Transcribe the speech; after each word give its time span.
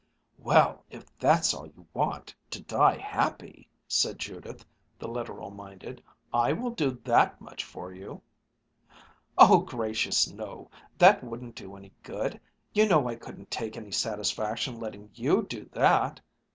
"Well, 0.39 0.83
if 0.89 1.05
that's 1.19 1.53
all 1.53 1.67
you 1.67 1.85
want, 1.93 2.33
to 2.49 2.63
die 2.63 2.97
happy," 2.97 3.69
said 3.87 4.17
Judith, 4.17 4.65
the 4.97 5.07
literal 5.07 5.51
minded, 5.51 6.01
"I 6.33 6.53
will 6.53 6.71
do 6.71 6.99
that 7.03 7.39
much 7.39 7.63
for 7.63 7.93
you!" 7.93 8.19
"Oh 9.37 9.59
gracious, 9.59 10.27
no! 10.27 10.71
That 10.97 11.23
wouldn't 11.23 11.53
do 11.53 11.75
any 11.75 11.93
good! 12.01 12.41
You 12.73 12.87
know 12.89 13.07
I 13.07 13.13
couldn't 13.15 13.51
take 13.51 13.77
any 13.77 13.91
satisfaction 13.91 14.79
letting 14.79 15.11
you 15.13 15.43
do 15.47 15.65
that!" 15.71 16.19